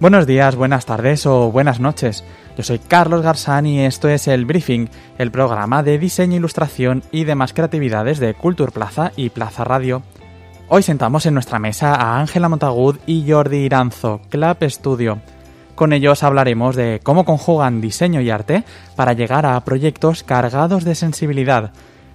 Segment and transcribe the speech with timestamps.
[0.00, 2.22] Buenos días, buenas tardes o buenas noches.
[2.56, 4.88] Yo soy Carlos Garzán y esto es El Briefing,
[5.18, 10.02] el programa de diseño, ilustración y demás creatividades de Culture Plaza y Plaza Radio.
[10.68, 15.18] Hoy sentamos en nuestra mesa a Ángela Montagud y Jordi Iranzo, Club Studio.
[15.74, 18.62] Con ellos hablaremos de cómo conjugan diseño y arte
[18.94, 21.72] para llegar a proyectos cargados de sensibilidad,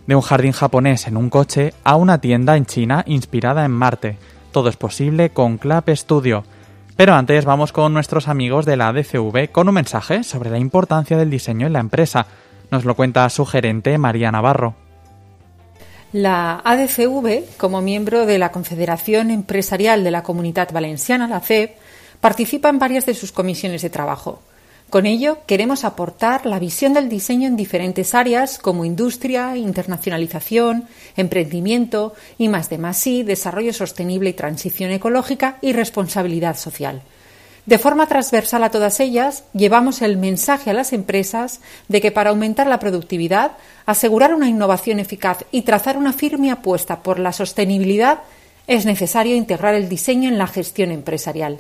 [0.07, 4.17] de un jardín japonés en un coche a una tienda en China inspirada en Marte.
[4.53, 6.45] Todo es posible con Club Studio
[6.95, 11.17] pero antes vamos con nuestros amigos de la ADCV con un mensaje sobre la importancia
[11.17, 12.27] del diseño en la empresa.
[12.71, 14.75] Nos lo cuenta su gerente María Navarro.
[16.11, 21.75] La ADCV, como miembro de la Confederación Empresarial de la Comunidad Valenciana, la CEP,
[22.21, 24.41] participa en varias de sus comisiones de trabajo.
[24.89, 32.13] Con ello, queremos aportar la visión del diseño en diferentes áreas como industria, internacionalización, emprendimiento
[32.37, 37.01] y más de más y desarrollo sostenible y transición ecológica y responsabilidad social.
[37.65, 42.31] De forma transversal a todas ellas, llevamos el mensaje a las empresas de que para
[42.31, 43.53] aumentar la productividad,
[43.85, 48.19] asegurar una innovación eficaz y trazar una firme apuesta por la sostenibilidad,
[48.67, 51.59] es necesario integrar el diseño en la gestión empresarial.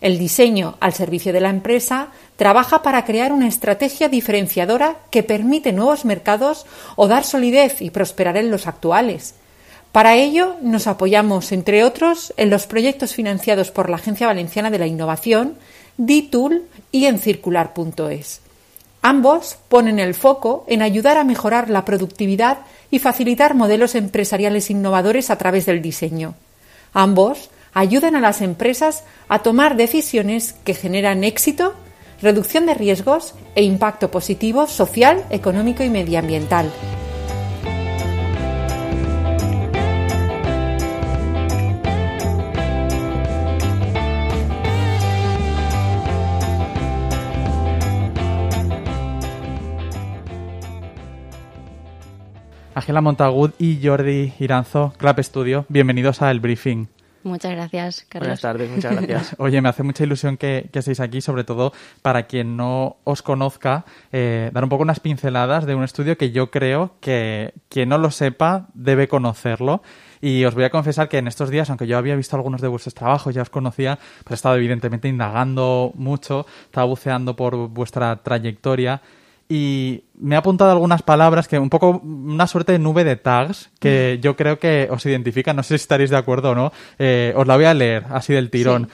[0.00, 5.72] El diseño al servicio de la empresa trabaja para crear una estrategia diferenciadora que permite
[5.72, 6.66] nuevos mercados
[6.96, 9.34] o dar solidez y prosperar en los actuales.
[9.92, 14.78] Para ello nos apoyamos, entre otros, en los proyectos financiados por la Agencia Valenciana de
[14.78, 15.56] la Innovación,
[15.96, 18.42] DITUL y en circular.es.
[19.00, 22.58] Ambos ponen el foco en ayudar a mejorar la productividad
[22.90, 26.34] y facilitar modelos empresariales innovadores a través del diseño.
[26.92, 31.74] Ambos ayudan a las empresas a tomar decisiones que generan éxito,
[32.22, 36.72] reducción de riesgos e impacto positivo social, económico y medioambiental.
[52.74, 56.95] Ángela Montagud y Jordi Iranzo, Club Studio, bienvenidos a El Briefing.
[57.26, 58.28] Muchas gracias, Carlos.
[58.28, 59.36] Buenas tardes, muchas gracias.
[59.38, 63.22] Oye, me hace mucha ilusión que, que estéis aquí, sobre todo para quien no os
[63.22, 67.88] conozca, eh, dar un poco unas pinceladas de un estudio que yo creo que quien
[67.88, 69.82] no lo sepa debe conocerlo.
[70.20, 72.68] Y os voy a confesar que en estos días, aunque yo había visto algunos de
[72.68, 78.22] vuestros trabajos, ya os conocía, pues he estado evidentemente indagando mucho, estaba buceando por vuestra
[78.22, 79.02] trayectoria
[79.48, 83.70] y me ha apuntado algunas palabras que un poco una suerte de nube de tags
[83.78, 87.32] que yo creo que os identifican, no sé si estaréis de acuerdo o no, eh,
[87.36, 88.88] os la voy a leer así del tirón.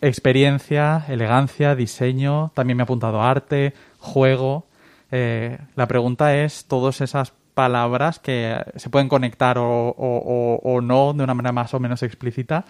[0.00, 4.66] experiencia, elegancia, diseño, también me ha apuntado arte, juego.
[5.10, 11.24] Eh, la pregunta es, todas esas palabras que se pueden conectar o, o, no de
[11.24, 12.64] una manera más o menos explícita,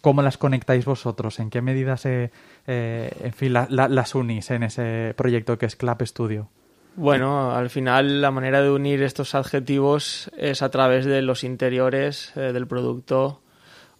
[0.00, 1.38] ¿cómo las conectáis vosotros?
[1.38, 2.32] ¿En qué medida se,
[2.66, 6.48] eh, en fin, las unís en ese proyecto que es Clap Studio?
[6.96, 12.32] Bueno, al final la manera de unir estos adjetivos es a través de los interiores
[12.36, 13.40] eh, del producto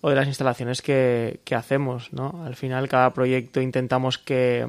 [0.01, 2.45] o de las instalaciones que, hacemos, ¿no?
[2.45, 4.69] Al final cada proyecto intentamos que,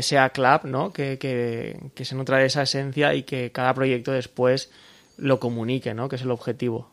[0.00, 0.92] sea club, ¿no?
[0.92, 4.70] Que, que, se nutra de esa esencia y que cada proyecto después
[5.18, 6.08] lo comunique, ¿no?
[6.08, 6.88] Que es el objetivo.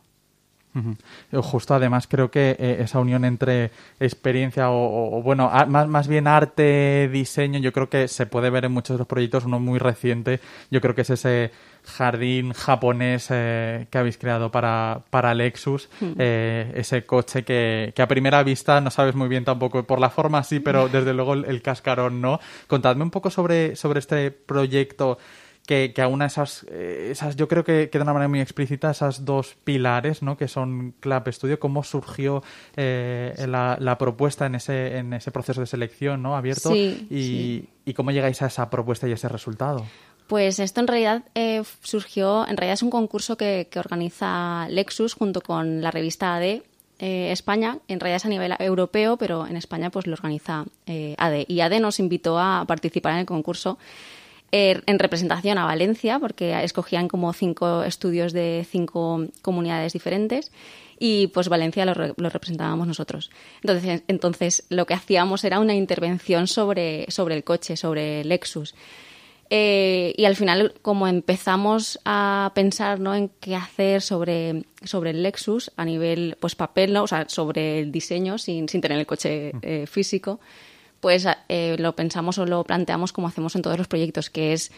[1.32, 3.70] Justo además creo que eh, esa unión entre
[4.00, 8.72] experiencia o, bueno, más, más, bien arte, diseño, yo creo que se puede ver en
[8.72, 10.40] muchos de los proyectos, uno muy reciente,
[10.70, 11.52] yo creo que es ese
[11.84, 18.08] jardín japonés eh, que habéis creado para, para Lexus, eh, ese coche que, que, a
[18.08, 21.44] primera vista no sabes muy bien tampoco, por la forma sí, pero desde luego el,
[21.44, 22.40] el cascarón no.
[22.66, 25.18] Contadme un poco sobre, sobre este proyecto
[25.66, 29.24] que, que aúna esas, eh, esas, yo creo que, de una manera muy explícita, esas
[29.24, 30.36] dos pilares, ¿no?
[30.36, 32.42] Que son Club Studio, cómo surgió
[32.76, 36.36] eh, la, la, propuesta en ese, en ese proceso de selección, ¿no?
[36.36, 39.86] Abierto y, y, cómo llegáis a esa propuesta y ese resultado.
[40.26, 45.14] Pues esto en realidad eh, surgió, en realidad es un concurso que, que organiza Lexus
[45.14, 46.62] junto con la revista AD
[46.96, 51.44] España, en realidad es a nivel europeo, pero en España pues lo organiza AD.
[51.48, 53.76] Y AD nos invitó a participar en el concurso
[54.56, 60.52] Er, en representación a Valencia, porque escogían como cinco estudios de cinco comunidades diferentes
[60.96, 63.32] y pues Valencia lo, representábamos nosotros.
[63.62, 68.76] Entonces, entonces lo que hacíamos era una intervención sobre, sobre el coche, sobre Lexus.
[69.50, 73.12] Eh, y al final, como empezamos a pensar ¿no?
[73.12, 77.02] en qué hacer sobre, sobre el Lexus a nivel pues papel, ¿no?
[77.02, 80.38] o sea, sobre el diseño sin, sin tener el coche eh, físico,
[81.04, 84.72] pues eh, lo pensamos o lo planteamos como hacemos en todos los proyectos, que es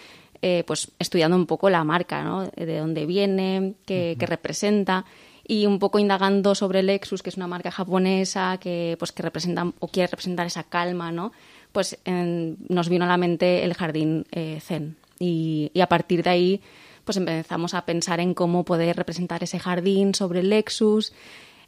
[0.66, 2.44] pues estudiando un poco la marca, ¿no?
[2.44, 5.04] de dónde viene, qué, qué representa
[5.48, 9.72] y un poco indagando sobre Lexus, que es una marca japonesa que pues que representa
[9.80, 11.32] o quiere representar esa calma, ¿no?
[11.76, 14.96] pues nos vino a la mente el jardín eh, zen.
[15.18, 16.60] Y, a partir de ahí,
[17.04, 21.12] pues empezamos a pensar en cómo poder representar ese jardín sobre el Lexus.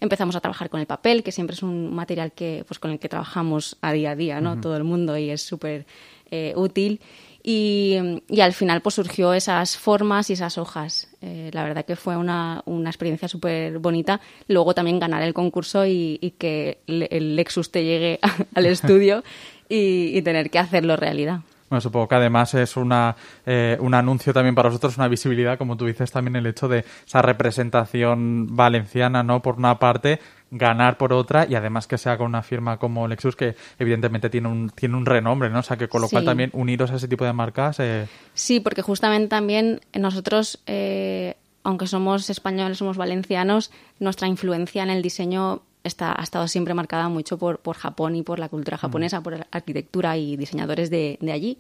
[0.01, 2.99] Empezamos a trabajar con el papel, que siempre es un material que, pues, con el
[2.99, 4.61] que trabajamos a día a día, ¿no?
[4.61, 5.87] Todo el mundo y es súper
[6.31, 7.01] eh, útil.
[7.43, 7.97] Y,
[8.41, 11.09] al final pues surgió esas formas y esas hojas.
[11.23, 14.21] Eh, la verdad que fue una, una experiencia súper bonita.
[14.49, 18.21] Luego también ganar el concurso y, y que el Lexus te llegue
[18.55, 19.25] al estudio
[19.69, 21.41] y, tener que hacerlo realidad.
[21.69, 25.77] Bueno, supongo que además es una, eh, un anuncio también para vosotros, una visibilidad, como
[25.77, 29.43] tú dices, también el hecho de esa representación valenciana, ¿no?
[29.43, 30.19] Por una parte,
[30.51, 34.49] ganar por otra y además que sea con una firma como Lexus que evidentemente tiene
[34.49, 35.61] un, tiene un renombre, ¿no?
[35.61, 37.81] O sea, que con lo cual también uniros a ese tipo de marcas.
[37.81, 38.07] Eh...
[38.35, 45.03] Sí, porque justamente también nosotros, eh, aunque somos españoles, somos valencianos, nuestra influencia en el
[45.03, 48.81] diseño está, ha estado siempre marcada mucho por, por Japón y por la cultura mm.
[48.81, 51.59] japonesa, por la arquitectura y diseñadores de, de, allí.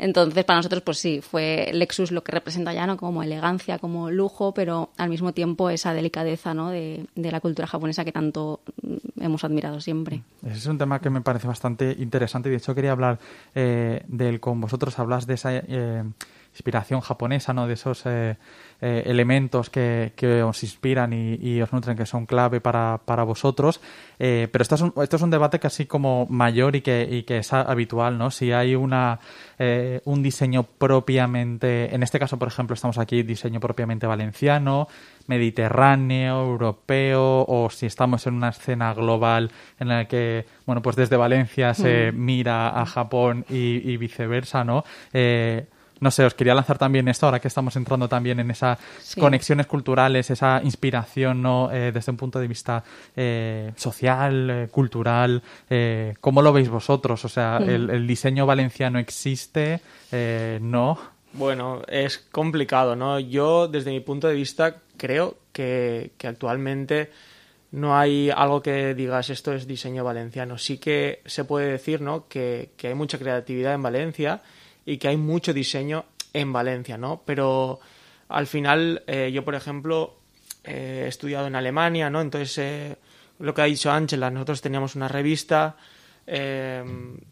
[0.00, 2.96] Entonces, para nosotros, pues sí, fue Lexus lo que representa ya, ¿no?
[2.96, 6.70] Como elegancia, como lujo, pero al mismo tiempo esa delicadeza, ¿no?
[6.70, 10.22] De, de la cultura japonesa que tanto mm, hemos admirado siempre.
[10.46, 13.18] Ese es un tema que me parece bastante interesante y de hecho quería hablar
[13.56, 14.96] eh, del con vosotros.
[15.00, 16.04] Hablas de esa eh,
[16.58, 17.66] inspiración japonesa, ¿no?
[17.66, 18.36] De esos eh,
[18.80, 23.80] eh, elementos que, que, os inspiran y, os nutren, que son clave para, para vosotros.
[24.18, 27.22] Eh, pero esto es, un, esto es un debate casi como mayor y que, y
[27.22, 28.30] que es habitual, ¿no?
[28.30, 29.20] Si hay una,
[29.58, 34.88] eh, un diseño propiamente, en este caso, por ejemplo, estamos aquí, diseño propiamente valenciano,
[35.26, 41.16] mediterráneo, europeo, o si estamos en una escena global en la que, bueno, pues desde
[41.16, 42.24] Valencia se mm.
[42.24, 44.84] mira a Japón y, y viceversa, ¿no?
[45.12, 45.66] Eh,
[46.00, 48.78] no sé, os quería lanzar también esto, ahora que estamos entrando también en esas
[49.18, 51.70] conexiones culturales, esa inspiración ¿no?
[51.72, 52.82] Eh, desde un punto de vista
[53.16, 55.42] eh, social, eh, cultural.
[56.20, 57.24] ¿Cómo lo veis vosotros?
[57.24, 59.80] O sea, el, diseño valenciano existe?
[60.60, 60.98] ¿No?
[61.32, 63.18] Bueno, es complicado, ¿no?
[63.20, 67.10] Yo, desde mi punto de vista, creo que, actualmente
[67.70, 70.56] no hay algo que digas esto es diseño valenciano.
[70.56, 72.26] Sí que se puede decir, ¿no?
[72.26, 74.40] Que, que hay mucha creatividad en Valencia
[74.88, 77.20] y que hay mucho diseño en Valencia, ¿no?
[77.26, 77.78] Pero
[78.30, 80.16] al final, eh, yo, por ejemplo,
[80.64, 82.22] he estudiado en Alemania, ¿no?
[82.22, 82.96] Entonces, eh,
[83.38, 85.76] lo que ha dicho Ángela, nosotros teníamos una revista
[86.26, 86.82] eh,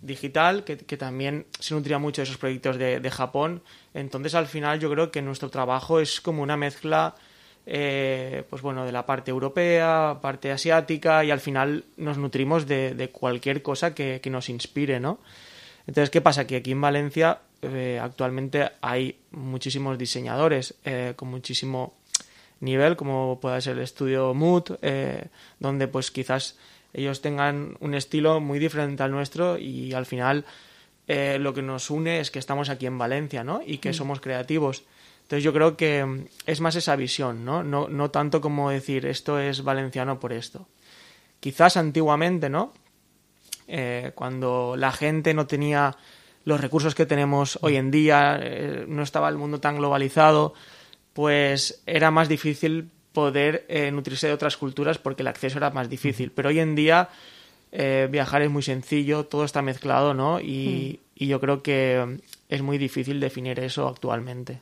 [0.02, 3.62] digital que, también se nutría mucho de esos proyectos de, Japón.
[3.94, 7.14] Entonces, al final, yo creo que nuestro trabajo es como una mezcla,
[7.64, 13.62] pues bueno, de la parte europea, parte asiática, y al final nos nutrimos de, cualquier
[13.62, 15.20] cosa que, que, nos inspire, ¿no?
[15.86, 16.46] Entonces, ¿qué pasa?
[16.46, 21.94] Que aquí en Valencia eh, actualmente hay muchísimos diseñadores eh, con muchísimo
[22.60, 25.28] nivel, como puede ser el estudio Mood, eh,
[25.60, 26.56] donde pues quizás
[26.92, 30.44] ellos tengan un estilo muy diferente al nuestro y al final
[31.08, 33.60] lo que nos une es que estamos aquí en Valencia, ¿no?
[33.64, 33.94] Y que mm.
[33.94, 34.82] somos creativos.
[35.26, 37.64] Entonces yo creo que mm, es más esa visión, ¿no?
[37.64, 37.88] ¿no?
[37.88, 40.68] No tanto como decir esto es valenciano por esto.
[41.40, 42.72] Quizás antiguamente, ¿no?
[44.14, 45.96] Cuando la gente no tenía
[46.46, 50.54] los recursos que tenemos hoy en día, eh, no estaba el mundo tan globalizado,
[51.12, 55.90] pues era más difícil poder eh, nutrirse de otras culturas porque el acceso era más
[55.90, 56.30] difícil.
[56.30, 57.08] Pero hoy en día
[57.72, 60.40] eh, viajar es muy sencillo, todo está mezclado, ¿no?
[60.40, 64.60] Y, y yo creo que es muy difícil definir eso actualmente.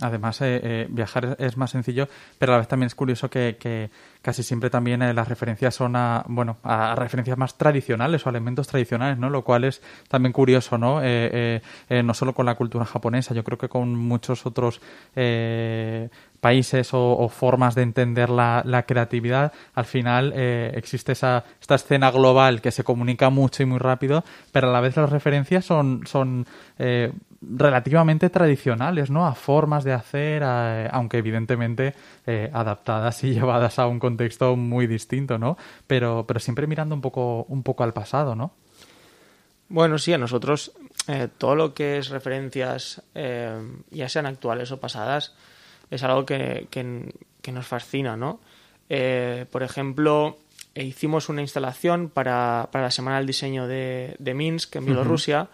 [0.00, 0.42] Además,
[0.88, 3.90] viajar es más sencillo, pero a la vez también es curioso que,
[4.22, 8.68] casi siempre también eh, las referencias son a, bueno, a referencias más tradicionales o elementos
[8.68, 9.28] tradicionales, ¿no?
[9.28, 11.00] Lo cual es también curioso, ¿no?
[11.02, 14.80] Eh, eh, no solo con la cultura japonesa, yo creo que con muchos otros
[16.40, 22.60] países o, formas de entender la, la creatividad, al final existe esa, esta escena global
[22.60, 26.46] que se comunica mucho y muy rápido, pero a la vez las referencias son, son
[27.42, 29.26] relativamente tradicionales, ¿no?
[29.26, 31.94] A formas de hacer, aunque evidentemente
[32.52, 35.56] adaptadas y llevadas a un contexto muy distinto, ¿no?
[35.86, 38.52] Pero, pero siempre mirando un poco, un poco al pasado, ¿no?
[39.72, 40.72] Bueno, sí, a nosotros
[41.08, 43.58] eh, todo lo que es referencias, eh,
[43.90, 45.34] ya sean actuales o pasadas,
[45.90, 48.40] es algo que, que, nos fascina, ¿no?
[48.90, 50.38] Eh, por ejemplo,
[50.74, 55.48] hicimos una instalación para, para, la Semana del Diseño de, de Minsk, en Bielorrusia,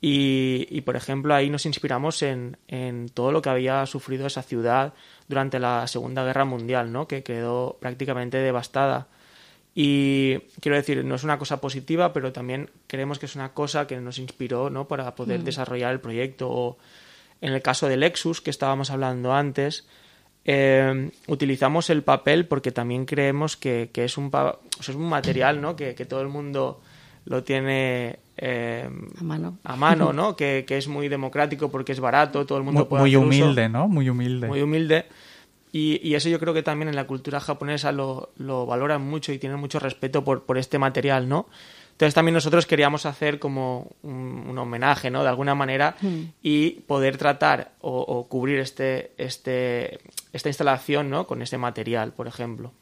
[0.00, 4.94] Y, por ejemplo, ahí nos inspiramos en, en, todo lo que había sufrido esa ciudad
[5.26, 7.08] durante la Segunda Guerra Mundial, ¿no?
[7.08, 9.08] que quedó prácticamente devastada.
[9.74, 13.88] Y quiero decir, no es una cosa positiva, pero también creemos que es una cosa
[13.88, 14.86] que nos inspiró ¿no?
[14.86, 15.44] para poder mm.
[15.44, 16.48] desarrollar el proyecto.
[16.48, 16.78] O
[17.40, 19.88] en el caso del Lexus, que estábamos hablando antes,
[20.44, 24.30] eh, utilizamos el papel porque también creemos que, que es, un,
[24.80, 25.74] es un material ¿no?
[25.74, 26.80] que, que todo el mundo
[27.28, 30.34] lo tiene eh, a mano, a mano ¿no?
[30.36, 33.68] que, que, es muy democrático porque es barato, todo el mundo muy, puede Muy humilde,
[33.68, 33.86] ¿no?
[33.86, 34.48] Muy humilde.
[34.48, 35.06] Muy humilde.
[35.70, 39.32] Y, y, eso yo creo que también en la cultura japonesa lo, lo valoran mucho
[39.32, 41.46] y tienen mucho respeto por, por, este material, ¿no?
[41.92, 45.22] Entonces también nosotros queríamos hacer como un, un homenaje, ¿no?
[45.22, 46.22] De alguna manera mm.
[46.42, 49.98] y poder tratar o, o, cubrir este, este,
[50.32, 51.26] esta instalación, ¿no?
[51.26, 52.72] Con ese material, por ejemplo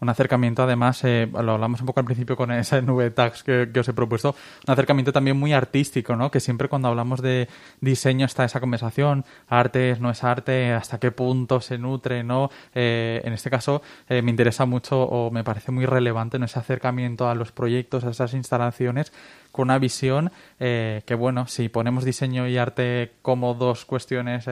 [0.00, 3.70] un acercamiento además, eh, lo hablamos un poco al principio con esa nube tags que,
[3.78, 4.34] os he propuesto,
[4.66, 6.30] un acercamiento también muy artístico, ¿no?
[6.30, 7.48] Que siempre cuando hablamos de
[7.80, 12.50] diseño está esa conversación, arte no es arte, hasta qué punto se nutre, ¿no?
[12.74, 16.44] Eh, en este caso eh, me interesa mucho o me parece muy relevante ¿no?
[16.44, 19.12] ese acercamiento a los proyectos, a esas instalaciones
[19.52, 24.46] con una visión que, bueno, si ponemos diseño y arte como dos cuestiones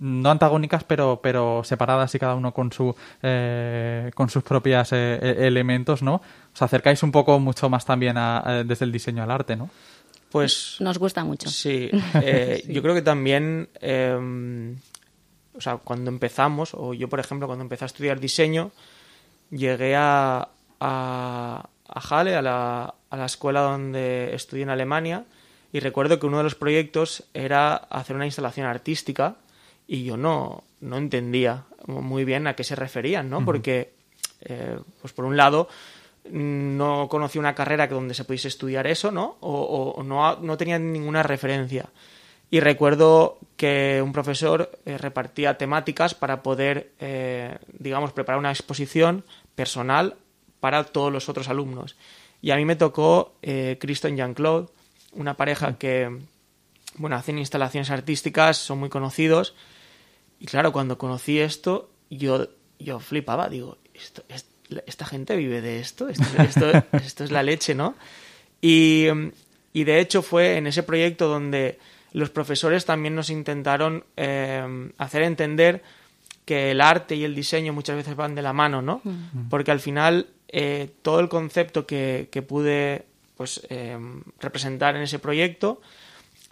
[0.00, 5.18] no antagónicas, pero, pero separadas y cada uno con, su, eh, con sus propios eh,
[5.20, 6.22] e-, elementos, ¿no?
[6.54, 9.70] Os acercáis un poco mucho más también a, desde el diseño al arte, ¿no?
[10.30, 10.76] Pues...
[10.80, 11.48] Nos gusta mucho.
[11.48, 14.76] Sí, eh, yo creo que también, em,
[15.54, 18.70] o sea, cuando empezamos, o yo por ejemplo, cuando empecé a estudiar diseño,
[19.50, 20.48] llegué a,
[20.80, 25.24] a, a Halle, a la, a la escuela donde estudié en Alemania,
[25.72, 29.36] y recuerdo que uno de los proyectos era hacer una instalación artística
[29.88, 33.44] y yo no, no entendía muy bien a qué se referían, ¿no?
[33.44, 33.94] Porque,
[34.42, 35.68] eh, pues por un lado,
[36.30, 39.38] no conocía una carrera donde se pudiese estudiar eso, ¿no?
[39.40, 41.88] O, no, no, tenía ninguna referencia.
[42.50, 49.24] Y recuerdo que un profesor eh, repartía temáticas para poder, eh, digamos, preparar una exposición
[49.54, 50.16] personal
[50.60, 51.96] para todos los otros alumnos.
[52.42, 54.68] Y a mí me tocó eh, Cristo y Jean-Claude,
[55.12, 56.18] una pareja que,
[56.96, 59.54] bueno, hacen instalaciones artísticas, son muy conocidos
[60.40, 64.22] y claro, cuando conocí esto, yo, yo flipaba, digo, esto,
[64.86, 66.24] esta gente vive de esto, esto,
[66.92, 67.94] esto, es la leche, ¿no?
[68.60, 69.06] Y,
[69.72, 71.78] y, de hecho fue en ese proyecto donde
[72.12, 75.82] los profesores también nos intentaron eh, hacer entender
[76.44, 79.00] que el arte y el diseño muchas veces van de la mano, ¿no?
[79.04, 79.48] Mm.
[79.50, 83.04] Porque al final eh, todo el concepto que, que pude
[83.36, 83.98] pues, eh,
[84.40, 85.80] representar en ese proyecto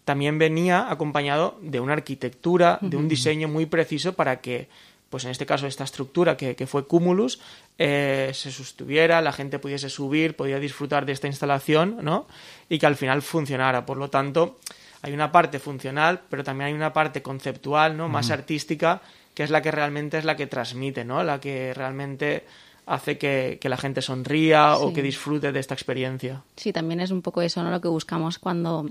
[0.06, 4.68] también venía acompañado de una arquitectura, de un diseño muy preciso para que,
[5.10, 7.40] pues en este caso, esta estructura que, fue Cumulus
[7.76, 12.28] eh, se sostuviera, la gente pudiese subir, podía disfrutar de esta instalación, ¿no?
[12.68, 13.84] Y que al final funcionara.
[13.84, 14.60] Por lo tanto,
[15.02, 18.08] hay una parte funcional, pero también hay una parte conceptual, ¿no?
[18.08, 19.02] Más artística,
[19.34, 21.24] que es la que realmente es la que transmite, ¿no?
[21.24, 22.44] La que realmente
[22.86, 26.44] hace que, la gente sonría o que disfrute de esta experiencia.
[26.54, 27.72] Sí, también es un poco eso, ¿no?
[27.72, 28.88] Lo que buscamos cuando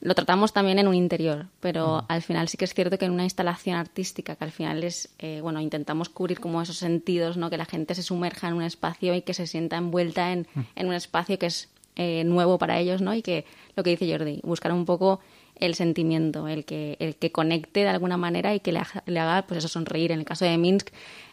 [0.00, 3.12] lo tratamos también en un interior, pero al final sí que es cierto que en
[3.12, 7.50] una instalación artística, que al final es, eh, bueno, intentamos cubrir como esos sentidos, ¿no?
[7.50, 10.86] Que la gente se sumerja en un espacio y que se sienta envuelta en, en
[10.86, 13.14] un espacio que es eh, nuevo para ellos, ¿no?
[13.14, 13.44] Y que,
[13.76, 15.20] lo que dice Jordi, buscar un poco
[15.56, 19.58] el sentimiento, el que, el que conecte de alguna manera y que le, haga, pues
[19.58, 20.10] eso, sonreír.
[20.10, 20.88] En el caso de Minsk,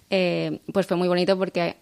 [0.10, 1.78] eh, pues fue muy bonito porque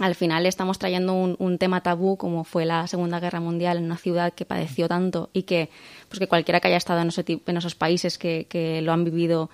[0.00, 3.98] al final estamos trayendo un, tema tabú como fue la Segunda Guerra Mundial en una
[3.98, 5.68] ciudad que padeció tanto y que,
[6.08, 7.08] pues que cualquiera que haya estado en,
[7.56, 9.50] esos países que, que lo han vivido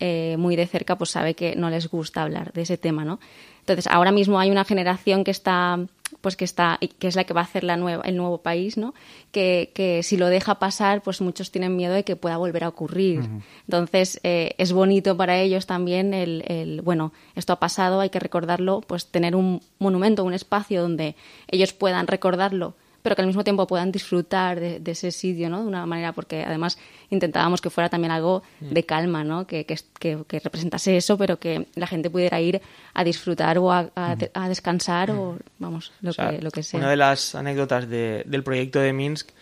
[0.00, 3.20] eh, muy de cerca, pues sabe que no les gusta hablar de ese tema, ¿no?
[3.60, 5.78] Entonces, ahora mismo hay una generación que está
[6.20, 8.76] pues que está que es la que va a hacer la nueva, el nuevo país,
[8.76, 8.94] ¿no?
[9.32, 12.68] Que, que si lo deja pasar, pues muchos tienen miedo de que pueda volver a
[12.68, 13.28] ocurrir.
[13.66, 18.20] Entonces eh, es bonito para ellos también el, el, bueno, esto ha pasado, hay que
[18.20, 21.16] recordarlo, pues tener un monumento, un espacio donde
[21.48, 25.60] ellos puedan recordarlo pero que al mismo tiempo puedan disfrutar de, ese sitio, ¿no?
[25.60, 26.78] De una manera, porque además
[27.10, 28.86] intentábamos que fuera también algo de mm.
[28.86, 29.46] calma, ¿no?
[29.46, 32.62] Que, que, representase eso, pero que la gente pudiera ir
[32.94, 34.48] a disfrutar o a, mm.
[34.48, 36.80] descansar o, vamos, lo, que, lo que sea.
[36.80, 39.32] Una de las anécdotas del proyecto de Minsk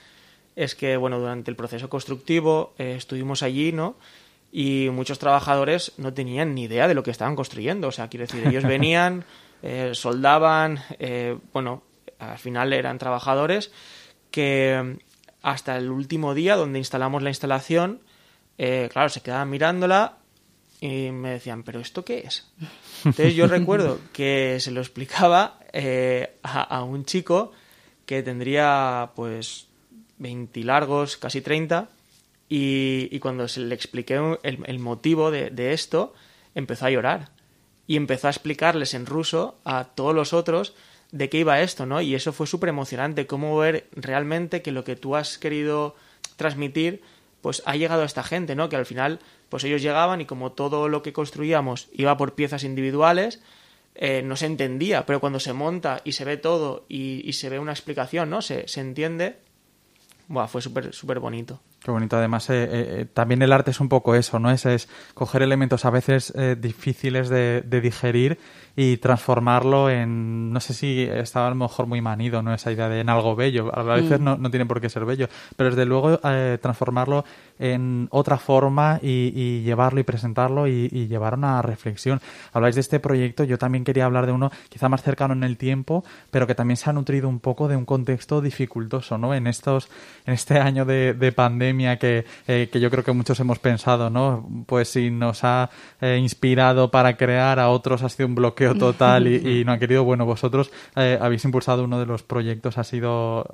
[0.56, 3.94] es que, bueno, durante el proceso constructivo eh, estuvimos allí, ¿no?
[4.50, 7.86] Y muchos trabajadores no tenían ni idea de lo que estaban construyendo.
[7.86, 9.24] O sea, quiero decir, ellos venían,
[9.62, 11.84] eh, soldaban, eh, bueno,
[12.30, 13.72] al final eran trabajadores
[14.30, 14.98] que
[15.42, 18.00] hasta el último día donde instalamos la instalación,
[18.58, 20.18] eh, claro, se quedaban mirándola
[20.80, 22.50] y me decían, ¿pero esto qué es?
[23.04, 27.52] Entonces yo recuerdo que se lo explicaba eh, a, un chico
[28.06, 29.66] que tendría pues
[30.18, 31.88] 20 largos, casi 30,
[32.48, 36.12] y, cuando se le expliqué el, motivo de, de, esto,
[36.54, 37.30] empezó a llorar.
[37.86, 40.74] Y empezó a explicarles en ruso a todos los otros
[41.12, 42.00] de qué iba esto, ¿no?
[42.00, 45.94] Y eso fue súper emocionante, cómo ver realmente que lo que tú has querido
[46.36, 47.02] transmitir,
[47.42, 48.68] pues ha llegado a esta gente, ¿no?
[48.68, 52.64] Que al final, pues ellos llegaban y como todo lo que construíamos iba por piezas
[52.64, 53.40] individuales,
[53.94, 57.58] eh, no se entendía, pero cuando se monta y se ve todo y, se ve
[57.58, 58.40] una explicación, ¿no?
[58.40, 59.36] Se, se entiende,
[60.28, 61.60] Buah, fue súper súper bonito.
[61.84, 62.16] Qué bonito.
[62.16, 64.52] Además, eh, eh, también el arte es un poco eso, ¿no?
[64.52, 68.38] Es, es coger elementos a veces eh, difíciles de, de, digerir
[68.76, 72.54] y transformarlo en, no sé si estaba a lo mejor muy manido, ¿no?
[72.54, 73.76] Esa idea de en algo bello.
[73.76, 74.24] A veces mm.
[74.24, 77.24] no, no, tiene por qué ser bello, pero desde luego transformarlo
[77.58, 82.20] en otra forma y, y llevarlo y presentarlo y, y, llevar una reflexión.
[82.52, 85.56] Habláis de este proyecto, yo también quería hablar de uno quizá más cercano en el
[85.56, 89.34] tiempo, pero que también se ha nutrido un poco de un contexto dificultoso, ¿no?
[89.34, 89.90] En estos,
[90.24, 94.10] en este año de, de pandemia que, eh, que yo creo que muchos hemos pensado,
[94.10, 94.48] ¿no?
[94.66, 99.26] Pues si nos ha eh, inspirado para crear, a otros ha sido un bloqueo total
[99.26, 100.04] y, no han querido.
[100.04, 103.46] Bueno, vosotros eh, habéis impulsado uno de los proyectos, ha sido,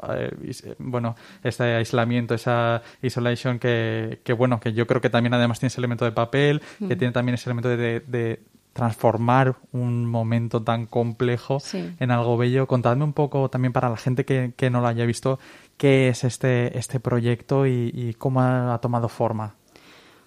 [0.78, 5.68] bueno, este aislamiento, esa isolation que, que, bueno, que yo creo que también además tiene
[5.68, 8.40] ese elemento de papel, que tiene también ese elemento de, de
[8.78, 11.90] transformar un momento tan complejo sí.
[11.98, 12.68] en algo bello.
[12.68, 15.40] Contadme un poco también para la gente que, que no lo haya visto,
[15.76, 19.56] qué es este, este proyecto y, y cómo ha, ha, tomado forma.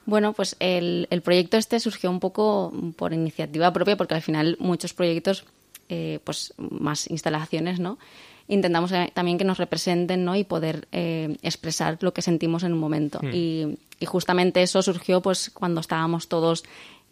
[0.06, 4.58] Bueno, pues el, el, proyecto este surgió un poco por iniciativa propia, porque al final
[4.60, 5.46] muchos proyectos,
[5.88, 8.00] eh, pues más instalaciones, ¿no?
[8.50, 10.36] Intentamos eh, también que nos representen, ¿no?
[10.36, 13.22] Y poder eh, expresar lo que sentimos en un momento.
[13.22, 13.30] Mm.
[13.34, 16.66] Y, y, justamente eso surgió, pues, cuando estábamos todos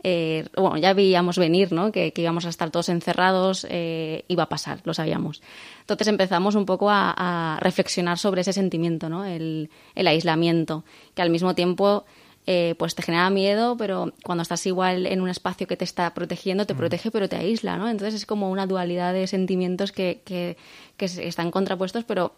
[0.04, 1.92] eh, bueno, ya veíamos venir, ¿no?
[1.92, 5.42] Que, que, íbamos a estar todos encerrados, eh, iba a pasar, lo sabíamos.
[5.82, 9.26] Entonces empezamos un poco a, a reflexionar sobre ese sentimiento, ¿no?
[9.26, 12.06] El, el aislamiento, que al mismo tiempo
[12.52, 16.14] eh, pues te genera miedo, pero cuando estás igual en un espacio que te está
[16.14, 16.78] protegiendo, te mm.
[16.78, 17.90] protege, pero te aísla, ¿no?
[17.90, 20.58] Entonces es como una dualidad de sentimientos que, que,
[20.98, 22.34] que están contrapuestos, pero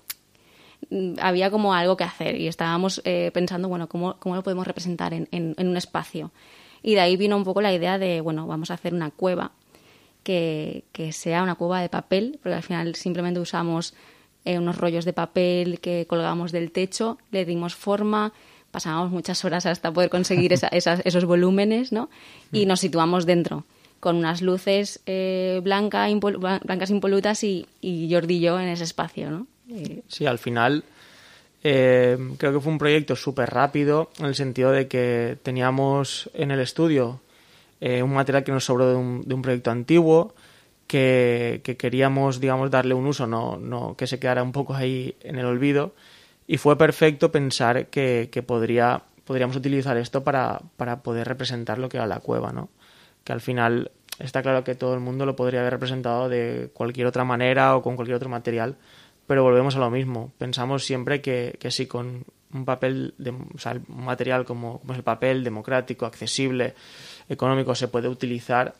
[0.90, 4.68] mm, había como algo que hacer y estábamos eh, pensando, bueno, ¿cómo, ¿cómo, lo podemos
[4.68, 6.32] representar en, en, en un espacio?
[6.84, 9.52] Y de ahí vino un poco la idea de, bueno, vamos a hacer una cueva
[10.24, 13.94] que, que sea una cueva de papel, porque al final simplemente usamos
[14.46, 18.34] eh, unos rollos de papel que colgamos del techo, le dimos forma,
[18.72, 22.10] pasábamos muchas horas hasta poder conseguir esa, esas, esos volúmenes, ¿no?
[22.52, 23.66] Y nos situamos dentro
[24.00, 28.84] con unas luces eh, blanca, impol blancas impolutas y, y Jordi y yo en ese
[28.84, 29.48] espacio, ¿no?
[30.08, 30.84] Sí, al final
[31.64, 36.52] eh, creo que fue un proyecto súper rápido en el sentido de que teníamos en
[36.52, 37.22] el estudio
[37.82, 40.36] eh, un material que nos sobró de un, de un proyecto antiguo
[40.88, 45.16] que, que, queríamos, digamos, darle un uso, no, no que se quedara un poco ahí
[45.22, 45.94] en el olvido.
[46.48, 51.90] Y fue perfecto pensar que, que podría, podríamos utilizar esto para, para poder representar lo
[51.90, 52.70] que era la cueva, ¿no?
[53.24, 57.08] Que al final está claro que todo el mundo lo podría haber representado de cualquier
[57.08, 58.76] otra manera o con cualquier otro material,
[59.32, 60.34] pero volvemos a lo mismo.
[60.38, 64.92] Pensamos siempre que, que si con un papel, de, o sea, un material como, como
[64.92, 66.76] es el papel, democrático, accesible,
[67.30, 68.76] económico, se puede utilizar,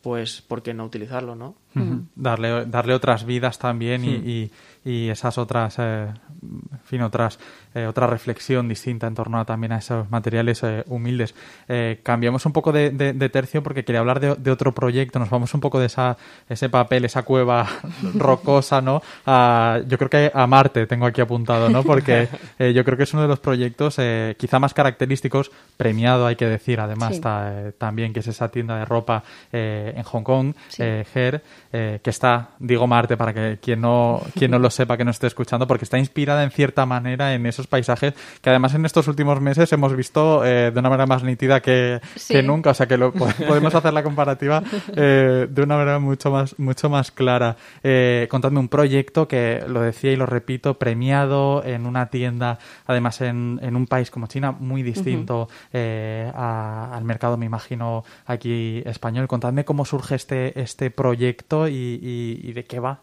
[0.00, 1.56] pues ¿por qué no utilizarlo, no?
[1.74, 2.04] Uh -huh.
[2.16, 4.50] darle, darle otras vidas también y, y,
[4.84, 6.06] y, esas otras, eh,
[6.42, 7.38] en fin, otras,
[7.74, 11.34] eh, otra reflexión distinta en torno a, también a esos materiales eh, humildes.
[11.68, 15.18] Eh, cambiamos un poco de, de, de, tercio porque quería hablar de, de, otro proyecto,
[15.18, 16.16] nos vamos un poco de esa,
[16.48, 17.68] ese papel, esa cueva
[18.14, 19.02] rocosa, ¿no?
[19.26, 21.82] A, yo creo que a Marte tengo aquí apuntado, ¿no?
[21.82, 22.28] Porque
[22.58, 26.46] yo creo que es uno de los proyectos eh, quizá más característicos, premiado hay que
[26.46, 27.20] decir, además, sí.
[27.20, 30.82] ta, también, que es esa tienda de ropa en Hong Kong, sí.
[30.82, 35.04] Her, eh, que está, digo Marte para que quien no, quien no lo sepa, que
[35.04, 38.84] no esté escuchando, porque está inspirada en cierta manera en esos paisajes que además en
[38.84, 42.34] estos últimos meses hemos visto eh, de una manera más nítida que, sí.
[42.34, 43.12] que, nunca, o sea que lo,
[43.46, 44.62] podemos hacer la comparativa
[44.94, 47.56] eh, de una manera mucho más, mucho más clara.
[47.82, 53.20] Eh, contadme un proyecto que, lo decía y lo repito, premiado en una tienda, además
[53.20, 56.32] en, en un país como China, muy distinto uh -huh.
[56.34, 59.28] a, al mercado, me imagino, aquí español.
[59.28, 63.00] Contadme cómo surge este, este proyecto y, y, y de qué va?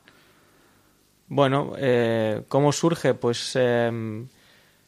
[1.28, 3.14] Bueno, eh, ¿cómo surge?
[3.14, 4.26] Pues eh,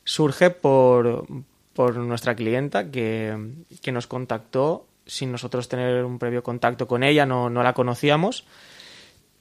[0.03, 1.25] surge por,
[1.73, 3.35] por, nuestra clienta que,
[3.81, 8.45] que, nos contactó sin nosotros tener un previo contacto con ella, no, no la conocíamos.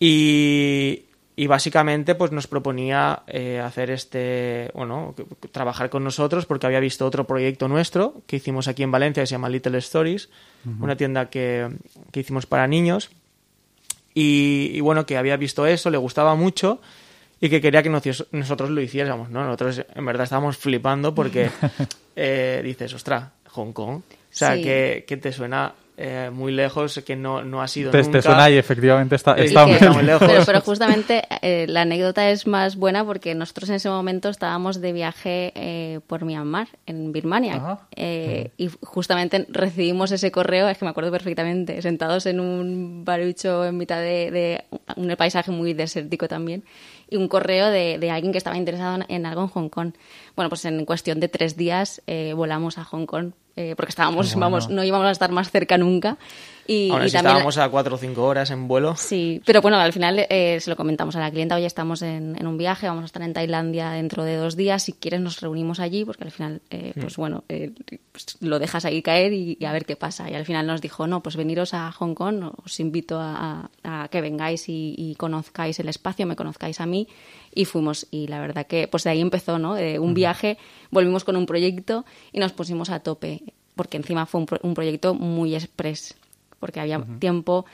[0.00, 1.04] Y,
[1.36, 5.14] y, básicamente pues nos proponía eh, hacer este, bueno,
[5.52, 9.26] trabajar con nosotros porque había visto otro proyecto nuestro que hicimos aquí en Valencia que
[9.26, 10.28] se llama Little Stories,
[10.64, 10.82] uh -huh.
[10.82, 11.68] una tienda que,
[12.10, 13.10] que hicimos para niños
[14.16, 16.80] y, y, bueno, que había visto eso, le gustaba mucho
[17.38, 19.44] y que quería que nosotros lo hiciéramos, ¿no?
[19.44, 21.50] Nosotros en verdad estábamos flipando porque
[22.16, 23.96] eh, dices, ostra, Hong Kong.
[23.96, 28.02] O sea, que, que te suena eh, muy lejos, que no, no ha sido te,
[28.02, 28.18] nunca.
[28.18, 30.28] Te suena y efectivamente está, está, muy lejos.
[30.44, 34.92] Pero, justamente eh, la anécdota es más buena porque nosotros en ese momento estábamos de
[34.92, 41.10] viaje eh, por Myanmar, en Birmania, y justamente recibimos ese correo, es que me acuerdo
[41.10, 44.64] perfectamente, sentados en un barucho en mitad de, de
[44.96, 46.62] un paisaje muy desértico también,
[47.08, 49.92] y un correo de, de, alguien que estaba interesado en, algo en Hong Kong.
[50.34, 52.02] Bueno, pues en cuestión de tres días
[52.34, 56.18] volamos a Hong Kong eh, porque estábamos, vamos, no íbamos a estar más cerca nunca.
[56.66, 58.96] Y, Ahora, estábamos a cuatro o cinco horas en vuelo.
[58.96, 62.44] Sí, pero bueno, al final eh, se lo comentamos a la clienta, oye, estamos en,
[62.46, 65.80] un viaje, vamos a estar en Tailandia dentro de dos días, si quieres nos reunimos
[65.80, 67.00] allí, porque al final, eh, mm.
[67.00, 70.30] pues bueno, pues lo dejas ahí caer y, a ver qué pasa.
[70.30, 73.70] Y al final nos dijo, no, pues veniros a Hong Kong, os invito a,
[74.10, 77.08] que vengáis y, conozcáis el espacio, me conozcáis a mí,
[77.54, 78.06] y fuimos.
[78.10, 79.74] Y la verdad que, pues de ahí empezó, ¿no?
[79.74, 80.58] un viaje,
[80.90, 83.42] volvimos con un proyecto y nos pusimos a tope,
[83.74, 86.16] porque encima fue un, proyecto muy express,
[86.58, 87.66] porque había tiempo,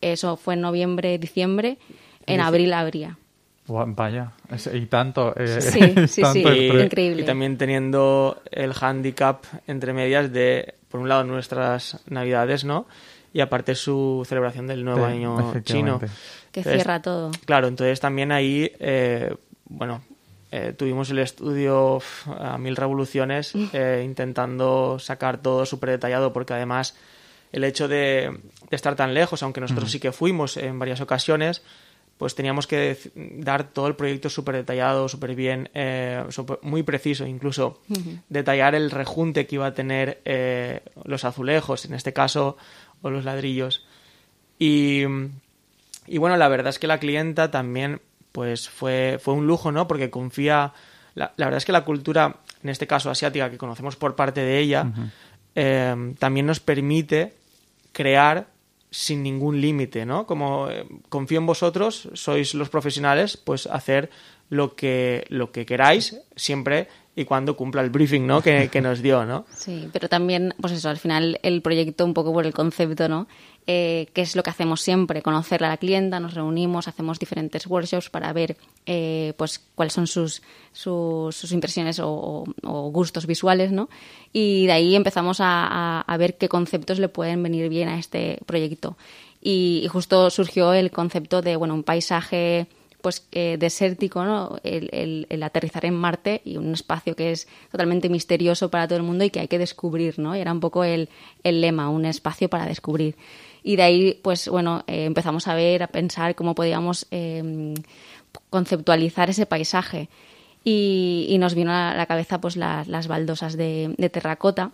[0.00, 1.78] eso fue en noviembre, diciembre,
[2.26, 3.18] en abril habría.
[3.66, 4.32] Vaya,
[4.72, 5.34] y tanto.
[5.36, 7.22] Eh, sí, sí, sí, increíble.
[7.22, 12.86] Y también teniendo el handicap entre medias de, por un lado, nuestras navidades, ¿no?
[13.32, 16.00] Y aparte su celebración del nuevo año chino.
[16.50, 17.30] Que cierra todo.
[17.46, 20.02] Claro, entonces también ahí, eh, bueno,
[20.50, 23.54] eh, tuvimos el estudio a mil revoluciones
[24.04, 26.94] intentando sacar todo súper detallado porque además
[27.52, 31.62] el hecho de, estar tan lejos, aunque nosotros sí que fuimos en varias ocasiones,
[32.18, 35.70] pues teníamos que dar todo el proyecto súper detallado, súper bien,
[36.62, 37.80] muy preciso, incluso
[38.28, 40.22] detallar el rejunte que iba a tener
[41.04, 42.56] los azulejos, en este caso,
[43.02, 43.84] o los ladrillos.
[44.58, 45.04] Y
[46.06, 48.00] y bueno, la verdad es que la clienta también,
[48.32, 49.86] pues fue, fue un lujo, ¿no?
[49.86, 50.72] Porque confía.
[51.14, 54.58] La, verdad es que la cultura, en este caso asiática, que conocemos por parte de
[54.58, 54.90] ella,
[55.54, 57.34] eh, también nos permite
[57.92, 58.48] crear
[58.90, 60.26] sin ningún límite, ¿no?
[60.26, 64.10] Como eh, confío en vosotros, sois los profesionales, pues hacer
[64.52, 66.86] lo que, lo que queráis, siempre
[67.16, 68.42] y cuando cumpla el briefing ¿no?
[68.42, 69.46] que, que, nos dio, ¿no?
[69.56, 73.28] Sí, pero también, pues eso, al final el proyecto un poco por el concepto, ¿no?
[73.66, 77.66] Eh, que es lo que hacemos siempre, conocer a la clienta, nos reunimos, hacemos diferentes
[77.66, 83.88] workshops para ver eh, pues cuáles son sus, sus, impresiones o, gustos visuales, ¿no?
[84.34, 88.38] Y de ahí empezamos a, a, ver qué conceptos le pueden venir bien a este
[88.44, 88.98] proyecto.
[89.40, 92.66] Y, y justo surgió el concepto de, bueno, un paisaje
[93.02, 94.58] pues eh, desértico.
[94.62, 99.24] El, aterrizar en Marte y un espacio que es totalmente misterioso para todo el mundo
[99.24, 100.34] y que hay que descubrir, ¿no?
[100.36, 101.08] Y era un poco el,
[101.42, 103.16] lema, un espacio para descubrir.
[103.64, 107.74] Y de ahí, pues bueno, eh, empezamos a ver, a pensar cómo podíamos em,
[108.50, 110.08] conceptualizar ese paisaje.
[110.64, 114.70] Y, nos vino a la cabeza pues las baldosas de, terracota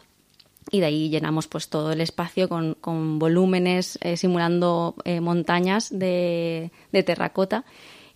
[0.71, 6.71] y de ahí llenamos pues todo el espacio con, volúmenes eh, simulando montañas de
[7.07, 7.65] terracota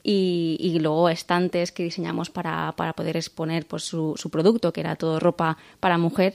[0.02, 4.96] y, luego estantes que diseñamos para, para poder exponer pues, su, su, producto, que era
[4.96, 6.34] todo ropa para mujer.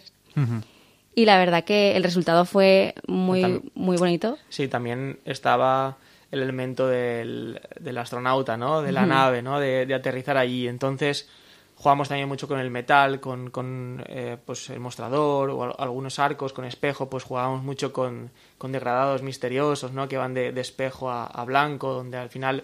[1.16, 4.38] Y la verdad que el resultado fue muy, muy bonito.
[4.50, 5.98] Sí, también estaba
[6.32, 8.82] el elemento del, del astronauta, ¿no?
[8.82, 9.60] De la nave, ¿no?
[9.60, 10.68] De, aterrizar allí.
[10.68, 11.28] Entonces
[11.76, 16.54] jugamos también mucho con el metal, con, con eh, pues el mostrador o algunos arcos
[16.54, 20.08] con espejo, pues jugábamos mucho con, con degradados misteriosos, ¿no?
[20.08, 22.64] Que van de, de espejo a, a, blanco, donde al final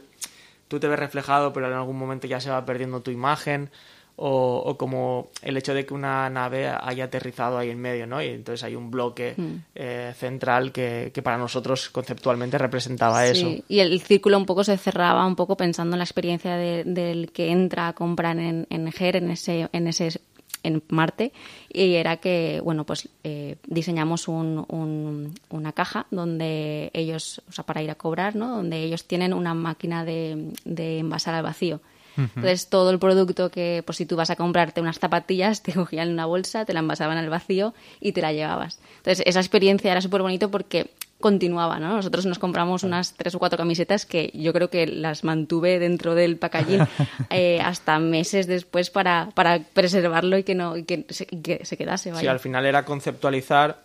[0.68, 3.70] tú te ves reflejado, pero en algún momento ya se va perdiendo tu imagen.
[4.16, 8.22] O, como el hecho de que una nave haya aterrizado ahí en medio, ¿no?
[8.22, 9.56] Y entonces hay un bloque mm.
[9.74, 13.48] eh, central que, para nosotros conceptualmente representaba eso.
[13.68, 17.50] Y el círculo un poco se cerraba, un poco pensando en la experiencia del que
[17.50, 20.22] entra a comprar en, en GER, en ese, en ese
[20.64, 21.32] en Marte
[21.72, 27.84] y era que bueno pues eh, diseñamos un, una caja donde ellos o sea para
[27.84, 31.82] ir a cobrar no donde ellos tienen una máquina de, de envasar al vacío.
[32.16, 36.10] Entonces todo el producto que pues si tú vas a comprarte unas zapatillas te cogían
[36.10, 38.80] en una bolsa te la envasaban al vacío y te la llevabas.
[38.98, 40.92] Entonces esa experiencia era súper bonito porque
[41.24, 41.96] continuaba, ¿no?
[41.96, 46.16] Nosotros nos compramos unas tres o cuatro camisetas que yo creo que las mantuve dentro
[46.16, 46.86] del packaging
[47.30, 52.12] eh, hasta meses después para, para preservarlo y que no que se, quedase.
[52.12, 52.20] Vaya.
[52.20, 53.78] Sí, al final era conceptualizar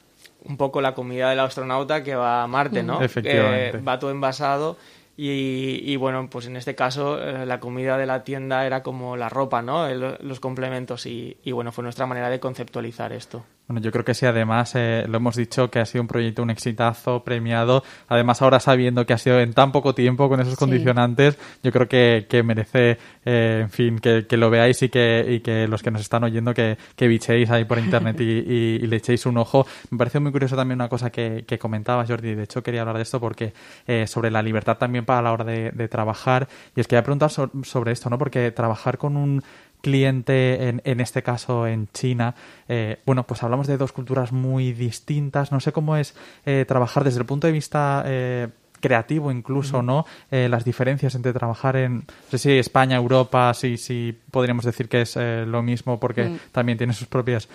[0.46, 3.00] un poco la comida del astronauta que va a Marte, ¿no?
[3.00, 3.78] Efectivamente.
[3.78, 4.76] va todo envasado
[5.16, 9.28] y, bueno, pues en este caso eh, la comida de la tienda era como la
[9.28, 9.88] ropa, ¿no?
[9.94, 13.44] los complementos y, y bueno, fue nuestra manera de conceptualizar esto.
[13.68, 16.42] Bueno, yo creo que sí, además eh, lo hemos dicho que ha sido un proyecto,
[16.42, 17.84] un exitazo, premiado.
[18.08, 21.86] Además, ahora sabiendo que ha sido en tan poco tiempo con esos condicionantes, yo creo
[21.86, 25.82] que, que merece, eh, en fin, que, que, lo veáis y que, y que los
[25.82, 29.36] que nos están oyendo que, que bichéis ahí por internet y, y, le echéis un
[29.36, 29.66] ojo.
[29.90, 32.36] Me parece muy curioso también una cosa que, que comentabas, Jordi.
[32.36, 33.52] De hecho, quería hablar de esto porque
[33.86, 36.48] eh, sobre la libertad también para la hora de, de trabajar.
[36.74, 38.16] Y es que voy a preguntar sobre esto, ¿no?
[38.16, 39.42] Porque trabajar con un
[39.80, 42.34] cliente, en, en este caso en China,
[42.68, 45.52] eh, bueno, pues hablamos de dos culturas muy distintas.
[45.52, 46.14] No sé cómo es
[46.44, 48.48] eh, trabajar desde el punto de vista eh,
[48.80, 50.06] creativo incluso, ¿no?
[50.30, 55.00] Las diferencias entre trabajar en, no sé si España, Europa, sí, sí podríamos decir que
[55.00, 56.38] es lo mismo porque mm.
[56.52, 57.48] también tiene sus propias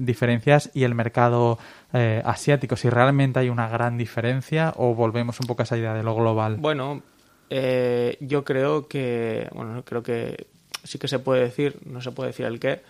[0.00, 1.58] diferencias y el mercado
[1.92, 6.02] asiático, si realmente hay una gran diferencia o volvemos un poco a esa idea de
[6.02, 6.56] lo global.
[6.56, 7.02] Bueno,
[7.50, 10.46] yo creo que, bueno, creo que
[10.86, 12.80] sí que se puede decir, no se puede decir el qué,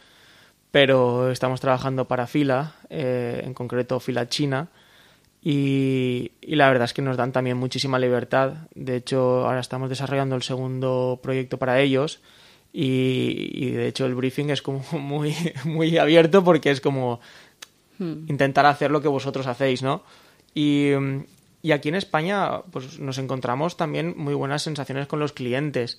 [0.71, 4.69] pero estamos trabajando para Fila, eh, en concreto Fila China,
[5.43, 8.55] y, y, la verdad es que nos dan también muchísima libertad.
[8.75, 12.21] De hecho, ahora estamos desarrollando el segundo proyecto para ellos
[12.73, 17.21] y, y de hecho el briefing es como muy, muy abierto porque es como
[17.99, 18.29] hmm.
[18.29, 20.03] intentar hacer lo que vosotros hacéis, ¿no?
[20.55, 20.91] Y,
[21.63, 25.99] y aquí en España pues nos encontramos también muy buenas sensaciones con los clientes.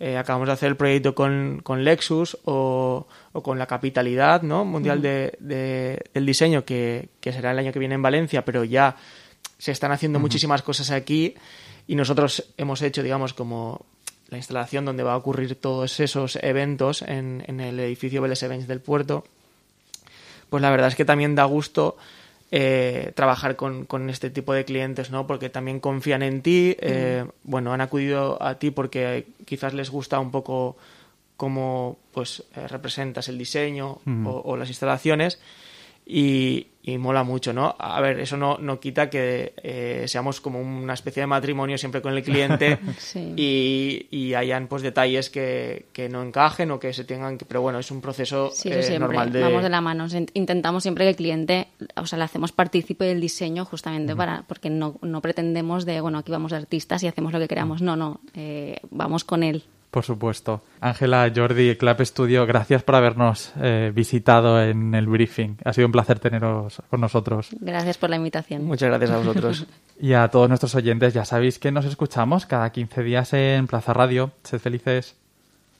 [0.00, 4.64] Eh, acabamos de hacer el proyecto con, con Lexus o, o, con la capitalidad ¿no?
[4.64, 8.62] mundial de, de, del diseño, que, que, será el año que viene en Valencia, pero
[8.62, 8.94] ya
[9.58, 10.22] se están haciendo uh -huh.
[10.22, 11.34] muchísimas cosas aquí
[11.88, 13.86] y nosotros hemos hecho, digamos, como
[14.28, 18.68] la instalación donde va a ocurrir todos esos eventos en, en el edificio Vélez Events
[18.68, 19.24] del puerto.
[20.48, 21.96] Pues la verdad es que también da gusto
[22.50, 25.26] eh, trabajar con, con, este tipo de clientes, ¿no?
[25.26, 27.30] Porque también confían en ti, eh, mm.
[27.44, 30.76] bueno, han acudido a ti porque quizás les gusta un poco
[31.36, 34.26] cómo pues eh, representas el diseño mm.
[34.26, 35.40] o, o, las instalaciones
[36.06, 37.74] y, y, mola mucho, ¿no?
[37.78, 42.02] A ver, eso no, no quita que eh, seamos como una especie de matrimonio siempre
[42.02, 43.34] con el cliente sí.
[43.36, 47.44] y, y, hayan pues detalles que, que, no encajen o que se tengan que...
[47.44, 49.42] Pero bueno, es un proceso sí, eh, normal de...
[49.42, 53.20] Vamos de la mano, intentamos siempre que el cliente, o sea, le hacemos partícipe del
[53.20, 54.44] diseño justamente para...
[54.46, 57.82] porque no, no pretendemos de, bueno, aquí vamos de artistas y hacemos lo que queramos,
[57.82, 59.64] no, no, eh, vamos con él.
[59.90, 60.62] Por supuesto.
[60.80, 65.56] Ángela, Jordi, Clap Studio, gracias por habernos eh, visitado en el briefing.
[65.64, 67.48] Ha sido un placer teneros con nosotros.
[67.60, 68.64] Gracias por la invitación.
[68.64, 69.66] Muchas gracias a vosotros.
[70.00, 73.94] y a todos nuestros oyentes, ya sabéis que nos escuchamos cada 15 días en Plaza
[73.94, 74.32] Radio.
[74.42, 75.16] Sed felices.